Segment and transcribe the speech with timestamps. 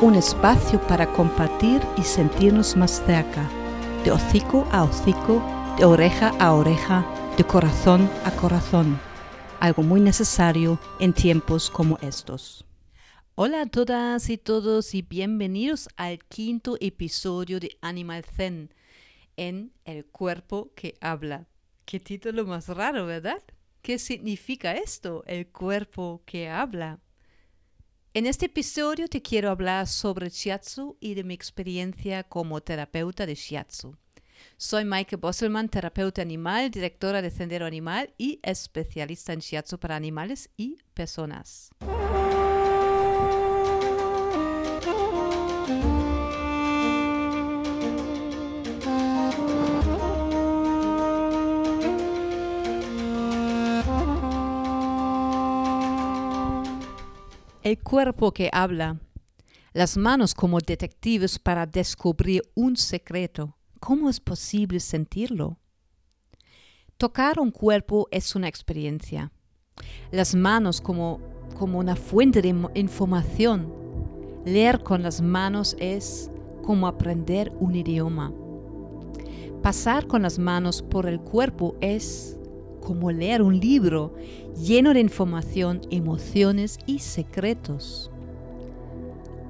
[0.00, 3.46] Un espacio para compartir y sentirnos más cerca,
[4.02, 5.42] de hocico a hocico,
[5.76, 7.04] de oreja a oreja,
[7.36, 8.98] de corazón a corazón,
[9.60, 12.64] algo muy necesario en tiempos como estos.
[13.34, 18.72] Hola a todas y todos y bienvenidos al quinto episodio de Animal Zen
[19.36, 21.46] en El cuerpo que habla.
[21.84, 23.42] Qué título más raro, ¿verdad?
[23.82, 27.00] ¿Qué significa esto, el cuerpo que habla?
[28.12, 33.36] En este episodio te quiero hablar sobre shiatsu y de mi experiencia como terapeuta de
[33.36, 33.96] shiatsu.
[34.56, 40.50] Soy Maike Bosselman, terapeuta animal, directora de Sendero Animal y especialista en shiatsu para animales
[40.56, 41.70] y personas.
[57.70, 58.98] El cuerpo que habla,
[59.72, 63.56] las manos como detectives para descubrir un secreto.
[63.78, 65.56] ¿Cómo es posible sentirlo?
[66.96, 69.30] Tocar un cuerpo es una experiencia.
[70.10, 71.20] Las manos como,
[71.56, 73.72] como una fuente de información.
[74.44, 76.28] Leer con las manos es
[76.64, 78.32] como aprender un idioma.
[79.62, 82.36] Pasar con las manos por el cuerpo es
[82.80, 84.14] como leer un libro
[84.56, 88.10] lleno de información, emociones y secretos.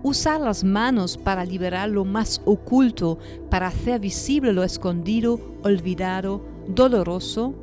[0.02, 3.18] Usar las manos para liberar lo más oculto,
[3.50, 7.54] para hacer visible lo escondido, olvidado, doloroso.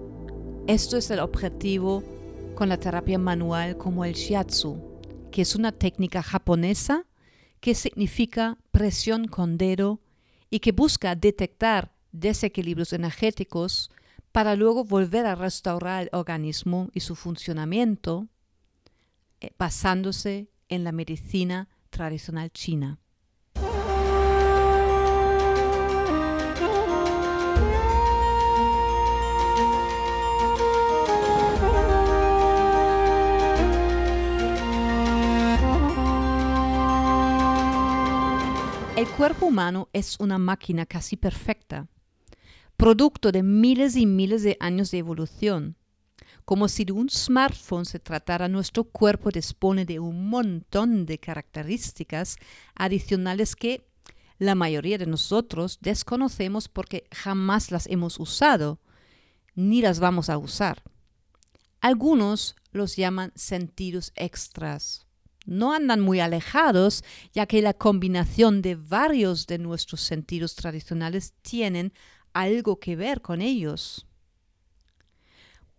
[0.67, 2.03] Esto es el objetivo
[2.53, 4.77] con la terapia manual como el shiatsu,
[5.31, 7.05] que es una técnica japonesa
[7.59, 9.99] que significa presión con dedo
[10.49, 13.91] y que busca detectar desequilibrios energéticos
[14.37, 18.27] para luego volver a restaurar el organismo y su funcionamiento
[19.41, 22.99] eh, basándose en la medicina tradicional china.
[38.95, 41.87] El cuerpo humano es una máquina casi perfecta
[42.77, 45.75] producto de miles y miles de años de evolución.
[46.45, 52.37] Como si de un smartphone se tratara, nuestro cuerpo dispone de un montón de características
[52.75, 53.85] adicionales que
[54.37, 58.79] la mayoría de nosotros desconocemos porque jamás las hemos usado
[59.55, 60.83] ni las vamos a usar.
[61.81, 65.07] Algunos los llaman sentidos extras.
[65.45, 67.03] No andan muy alejados,
[67.33, 71.93] ya que la combinación de varios de nuestros sentidos tradicionales tienen
[72.41, 74.05] algo que ver con ellos.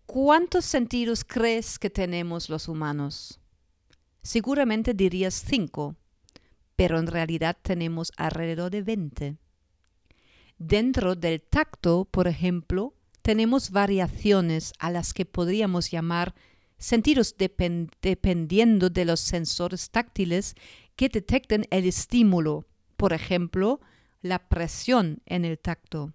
[0.07, 3.41] ¿Cuántos sentidos crees que tenemos los humanos?
[4.23, 5.95] Seguramente dirías cinco,
[6.75, 9.37] pero en realidad tenemos alrededor de veinte.
[10.59, 16.35] Dentro del tacto, por ejemplo, tenemos variaciones a las que podríamos llamar
[16.79, 20.55] sentidos dependiendo de los sensores táctiles
[20.97, 22.67] que detecten el estímulo,
[22.97, 23.81] por ejemplo,
[24.23, 26.13] la presión en el tacto.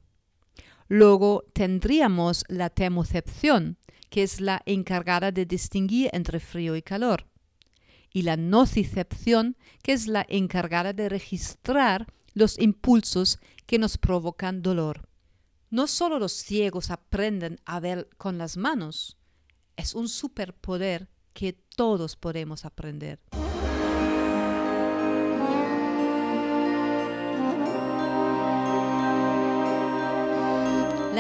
[0.88, 3.78] Luego tendríamos la termocepción,
[4.10, 7.26] que es la encargada de distinguir entre frío y calor,
[8.12, 15.10] y la nocicepción, que es la encargada de registrar los impulsos que nos provocan dolor.
[15.70, 19.18] No solo los ciegos aprenden a ver con las manos,
[19.76, 23.20] es un superpoder que todos podemos aprender.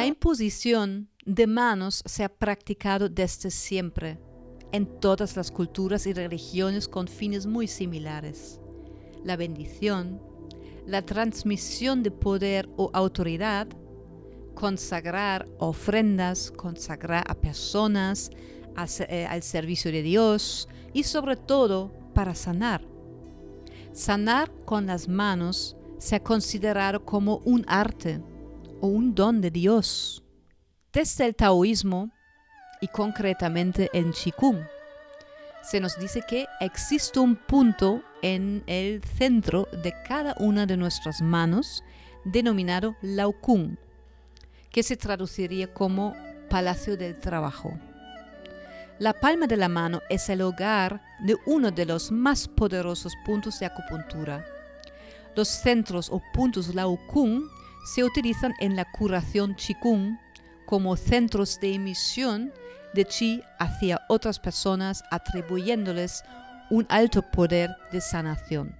[0.03, 4.19] La imposición de manos se ha practicado desde siempre
[4.73, 8.59] en todas las culturas y religiones con fines muy similares.
[9.23, 10.21] La bendición,
[10.85, 13.69] la transmisión de poder o autoridad,
[14.55, 18.29] consagrar ofrendas, consagrar a personas
[19.07, 22.85] eh, al servicio de Dios y sobre todo para sanar.
[23.93, 28.21] Sanar con las manos se ha considerado como un arte
[28.83, 30.21] o un don de Dios.
[30.91, 32.11] Desde el taoísmo
[32.81, 34.67] y concretamente en Qigong,
[35.61, 41.21] se nos dice que existe un punto en el centro de cada una de nuestras
[41.21, 41.81] manos
[42.25, 43.79] denominado Laokun,
[44.69, 46.13] que se traduciría como
[46.49, 47.71] Palacio del Trabajo.
[48.99, 53.61] La palma de la mano es el hogar de uno de los más poderosos puntos
[53.61, 54.45] de acupuntura.
[55.37, 57.49] Los centros o puntos Laokun
[57.83, 60.17] se utilizan en la curación Qigong
[60.65, 62.53] como centros de emisión
[62.93, 66.23] de chi hacia otras personas atribuyéndoles
[66.69, 68.75] un alto poder de sanación.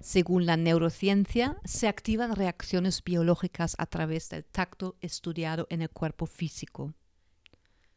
[0.00, 6.26] Según la neurociencia, se activan reacciones biológicas a través del tacto estudiado en el cuerpo
[6.26, 6.94] físico.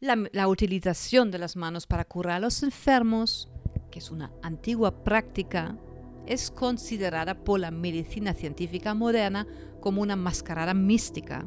[0.00, 3.48] La, la, utilización de las manos para curar a los enfermos,
[3.90, 5.76] que es una antigua práctica,
[6.26, 9.46] es considerada por la medicina científica moderna
[9.80, 11.46] como una mascarada mística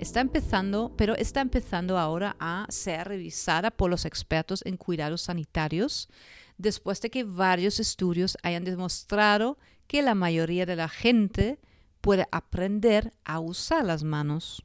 [0.00, 6.08] está empezando, pero está empezando ahora a ser revisada por los expertos en cuidados sanitarios
[6.56, 11.60] después de que varios estudios hayan demostrado que la mayoría de la gente
[12.00, 14.64] puede aprender a usar las manos.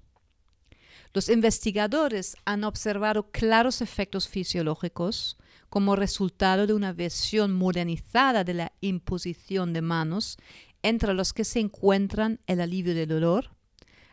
[1.14, 5.38] Los investigadores han observado claros efectos fisiológicos
[5.70, 10.38] como resultado de una versión modernizada de la imposición de manos,
[10.86, 13.50] entre los que se encuentran el alivio del dolor,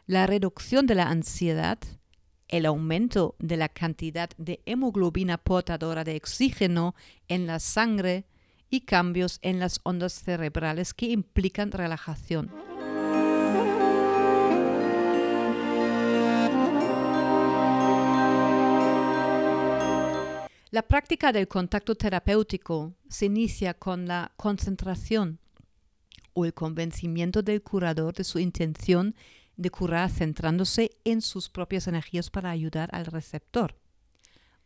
[0.06, 1.78] la reducción de la ansiedad,
[2.48, 6.94] el aumento de la cantidad de hemoglobina portadora de oxígeno
[7.28, 8.24] en la sangre
[8.70, 12.50] y cambios en las ondas cerebrales que implican relajación.
[20.70, 25.41] La práctica del contacto terapéutico se inicia con la concentración
[26.34, 29.14] o el convencimiento del curador de su intención
[29.56, 33.76] de curar centrándose en sus propias energías para ayudar al receptor.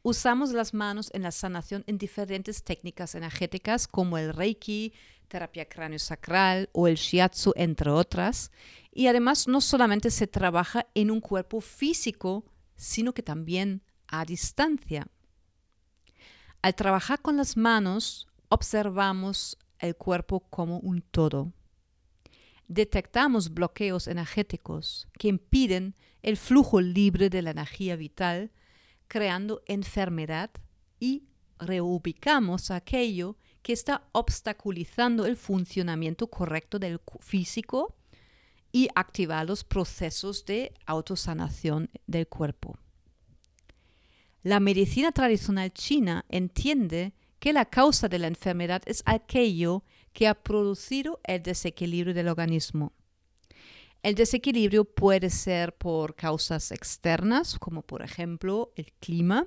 [0.03, 4.93] Usamos las manos en la sanación en diferentes técnicas energéticas como el Reiki,
[5.27, 8.53] terapia cráneo-sacral o el Shiatsu, entre otras.
[8.93, 12.45] Y además no solamente se trabaja en un cuerpo físico,
[12.77, 15.09] sino que también a distancia.
[16.63, 21.53] Al trabajar con las manos, observamos el cuerpo como un todo
[22.69, 28.51] detectamos bloqueos energéticos que impiden el flujo libre de la energía vital,
[29.09, 30.51] creando enfermedad
[30.99, 31.25] y
[31.59, 37.97] reubicamos aquello que está obstaculizando el funcionamiento correcto del físico
[38.73, 42.79] y activar los procesos de autosanación del cuerpo.
[44.43, 47.15] La medicina tradicional china entiende
[47.47, 52.93] que la causa de la enfermedad es aquello que ha producido el desequilibrio del organismo.
[54.03, 59.47] El desequilibrio puede ser por causas externas, como por ejemplo el clima,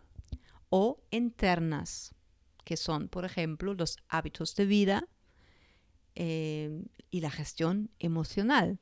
[0.70, 2.16] o internas,
[2.64, 5.06] que son, por ejemplo, los hábitos de vida
[6.16, 8.80] eh, y la gestión emocional.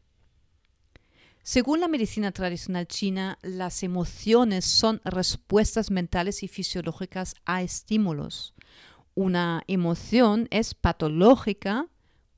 [1.41, 8.53] Según la medicina tradicional china, las emociones son respuestas mentales y fisiológicas a estímulos.
[9.17, 11.87] Una emoción es patológica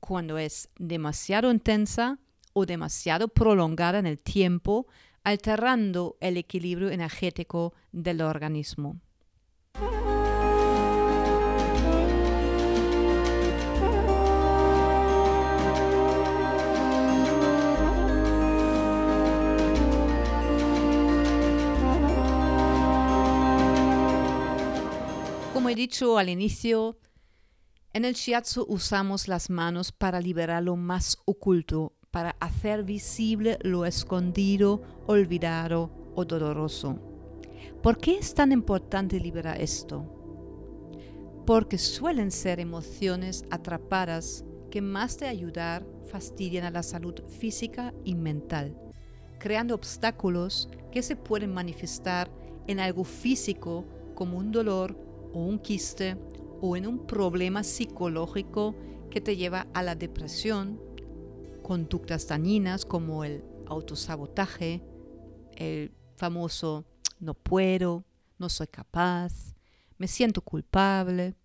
[0.00, 2.18] cuando es demasiado intensa
[2.54, 4.86] o demasiado prolongada en el tiempo,
[5.22, 8.98] alterando el equilibrio energético del organismo.
[25.60, 26.96] Como he dicho al inicio,
[27.92, 33.84] en el shiatsu usamos las manos para liberar lo más oculto, para hacer visible lo
[33.84, 36.98] escondido, olvidado o doloroso.
[37.82, 40.06] ¿Por qué es tan importante liberar esto?
[41.44, 48.14] Porque suelen ser emociones atrapadas que más de ayudar fastidian a la salud física y
[48.14, 48.78] mental,
[49.38, 52.30] creando obstáculos que se pueden manifestar
[52.66, 56.16] en algo físico como un dolor o un quiste
[56.60, 58.74] o en un problema psicológico
[59.10, 60.80] que te lleva a la depresión,
[61.62, 64.82] conductas dañinas como el autosabotaje,
[65.56, 66.84] el famoso
[67.18, 68.04] no puedo,
[68.38, 69.54] no soy capaz,
[70.00, 71.36] me siento culpable.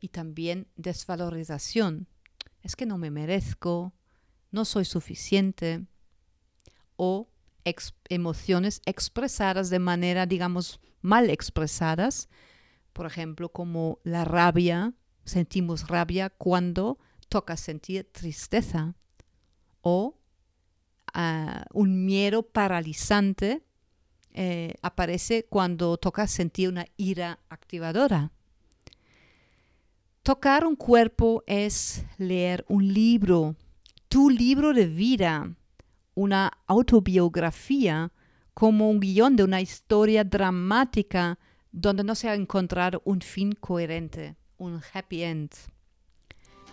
[0.00, 2.08] Y también desvalorización.
[2.62, 3.94] Es que no me merezco,
[4.50, 5.86] no soy suficiente.
[6.96, 7.28] O
[8.08, 12.28] emociones expresadas de manera, digamos, mal expresadas.
[12.94, 14.94] Por ejemplo, como la rabia.
[15.24, 16.98] Sentimos rabia cuando
[17.28, 18.94] toca sentir tristeza.
[19.82, 20.16] O
[21.12, 23.62] ah, un miedo paralizante
[24.32, 28.30] eh, aparece cuando toca sentir una ira activadora.
[30.22, 33.56] Tocar un cuerpo es leer un libro,
[34.08, 35.54] tu libro de vida,
[36.14, 38.12] una autobiografía,
[38.54, 41.38] como un guion de una historia dramática
[41.74, 45.50] donde no se ha encontrado un fin coherente, un happy end.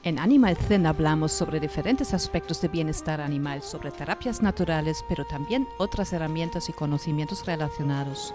[0.03, 5.67] En Animal Zen hablamos sobre diferentes aspectos de bienestar animal, sobre terapias naturales, pero también
[5.79, 8.33] otras herramientas y conocimientos relacionados.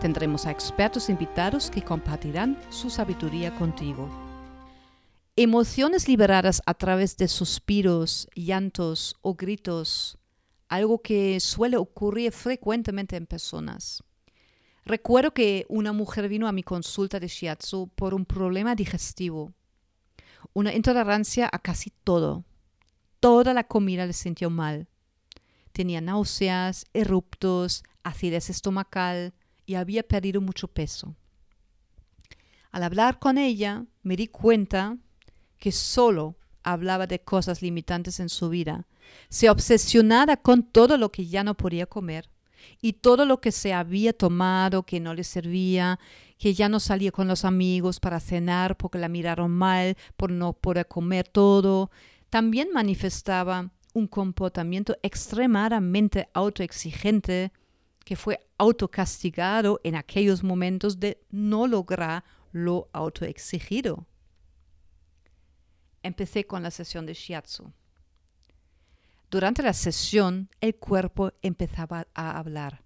[0.00, 4.08] Tendremos a expertos invitados que compartirán su sabiduría contigo.
[5.36, 10.18] Emociones liberadas a través de suspiros, llantos o gritos,
[10.68, 14.02] algo que suele ocurrir frecuentemente en personas.
[14.88, 19.52] Recuerdo que una mujer vino a mi consulta de shiatsu por un problema digestivo
[20.54, 22.46] una intolerancia a casi todo.
[23.20, 24.88] Toda la comida le sintió mal.
[25.72, 29.34] Tenía náuseas, eruptos, acidez estomacal
[29.66, 31.14] y había perdido mucho peso.
[32.70, 34.96] Al hablar con ella, me di cuenta
[35.58, 38.86] que solo hablaba de cosas limitantes en su vida.
[39.28, 42.30] Se obsesionaba con todo lo que ya no podía comer
[42.80, 45.98] y todo lo que se había tomado que no le servía
[46.38, 50.52] que ya no salía con los amigos para cenar porque la miraron mal, por no
[50.52, 51.90] poder comer todo.
[52.30, 57.52] También manifestaba un comportamiento extremadamente autoexigente
[58.04, 64.06] que fue autocastigado en aquellos momentos de no lograr lo autoexigido.
[66.02, 67.72] Empecé con la sesión de shiatsu.
[69.30, 72.82] Durante la sesión, el cuerpo empezaba a hablar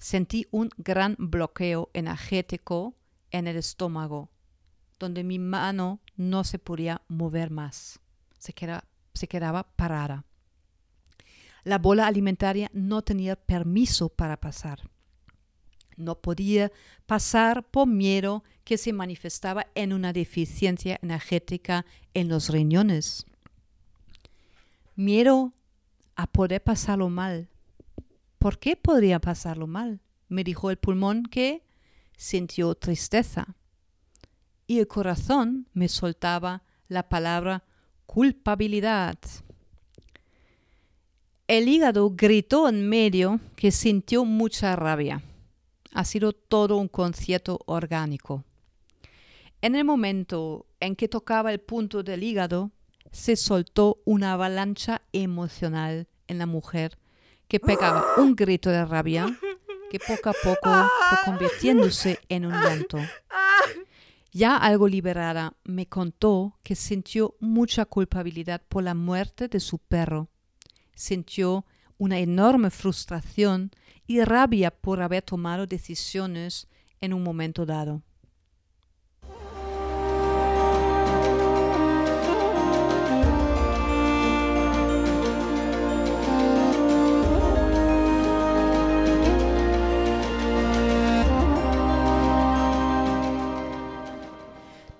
[0.00, 2.96] sentí un gran bloqueo energético
[3.30, 4.30] en el estómago,
[4.98, 8.00] donde mi mano no se podía mover más,
[8.38, 8.54] se,
[9.14, 10.24] se quedaba parada.
[11.62, 14.90] La bola alimentaria no tenía permiso para pasar.
[15.96, 16.72] No podía
[17.04, 23.26] pasar por miedo que se manifestaba en una deficiencia energética en los riñones.
[25.00, 25.54] Miedo
[26.14, 27.48] a poder pasarlo mal,
[28.36, 30.00] ¿Por qué podría pasarlo mal?
[30.28, 31.64] Me dijo el pulmón que
[32.18, 33.56] sintió tristeza.
[34.66, 37.64] Y el corazón me soltaba la palabra
[38.04, 39.18] culpabilidad.
[41.48, 45.22] El hígado gritó en medio que sintió mucha rabia.
[45.94, 48.44] Ha sido todo un concierto orgánico.
[49.62, 52.70] En el momento en que tocaba el punto del hígado,
[53.10, 56.98] se soltó una avalancha emocional en la mujer
[57.48, 59.26] que pegaba un grito de rabia
[59.90, 60.70] que poco a poco
[61.08, 62.98] fue convirtiéndose en un llanto.
[64.32, 70.28] Ya algo liberada, me contó que sintió mucha culpabilidad por la muerte de su perro.
[70.94, 71.66] Sintió
[71.98, 73.72] una enorme frustración
[74.06, 76.68] y rabia por haber tomado decisiones
[77.00, 78.02] en un momento dado.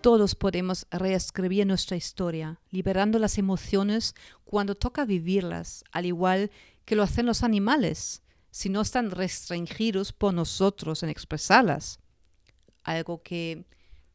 [0.01, 4.15] Todos podemos reescribir nuestra historia, liberando las emociones
[4.47, 6.51] cuando toca vivirlas, al igual
[6.87, 12.01] que lo hacen los animales, si no están restringidos por nosotros en expresarlas.
[12.83, 13.67] Algo que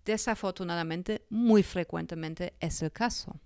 [0.05, 3.39] desafortunadamente muy frecuentemente es el caso.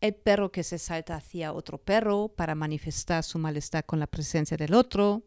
[0.00, 4.56] El perro que se salta hacia otro perro para manifestar su malestar con la presencia
[4.56, 5.22] del otro,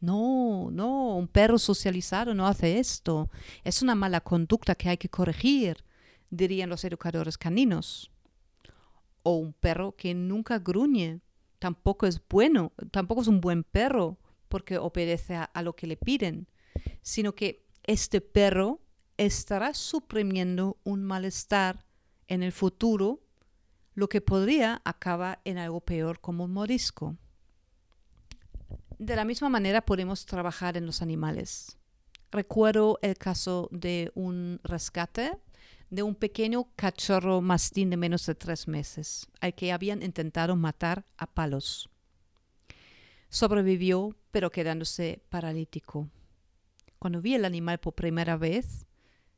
[0.00, 3.30] no, no, un perro socializado no hace esto.
[3.64, 5.84] Es una mala conducta que hay que corregir,
[6.30, 8.10] dirían los educadores caninos.
[9.22, 11.20] O un perro que nunca gruñe,
[11.58, 15.96] tampoco es bueno, tampoco es un buen perro porque obedece a, a lo que le
[15.96, 16.46] piden,
[17.02, 18.80] sino que este perro
[19.16, 21.84] estará suprimiendo un malestar
[22.28, 23.20] en el futuro,
[23.94, 27.16] lo que podría acabar en algo peor como un morisco.
[28.98, 31.76] De la misma manera podemos trabajar en los animales.
[32.30, 35.32] Recuerdo el caso de un rescate
[35.90, 41.04] de un pequeño cachorro mastín de menos de tres meses, al que habían intentado matar
[41.16, 41.90] a palos.
[43.28, 46.08] Sobrevivió, pero quedándose paralítico.
[46.98, 48.86] Cuando vi el animal por primera vez,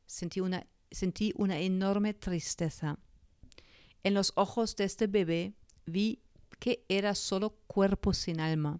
[0.05, 2.97] sentí una, sentí una enorme tristeza.
[4.03, 5.53] En los ojos de este bebé
[5.85, 6.21] vi
[6.59, 8.79] que era solo cuerpo sin alma.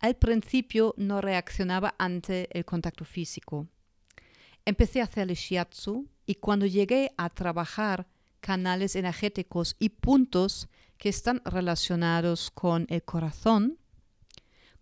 [0.00, 3.66] Al principio no reaccionaba ante el contacto físico.
[4.64, 8.06] Empecé a hacer el shiatsu y cuando llegué a trabajar
[8.40, 13.78] canales energéticos y puntos que están relacionados con el corazón,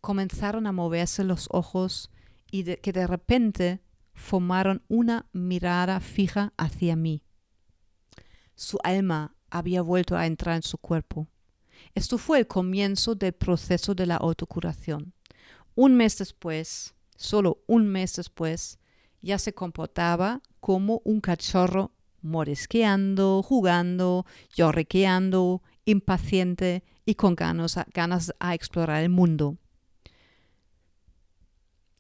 [0.01, 2.11] comenzaron a moverse los ojos
[2.51, 3.81] y que de repente
[4.13, 7.23] formaron una mirada fija hacia mí.
[8.55, 11.29] Su alma había vuelto a entrar en su cuerpo.
[11.95, 15.13] Esto fue el comienzo del proceso de la autocuración.
[15.75, 18.79] Un mes después, solo un mes después,
[19.23, 21.93] ya se comportaba como un cachorro
[22.23, 29.57] morisqueando, jugando, lloriqueando, impaciente y con ganas, ganas a explorar el mundo.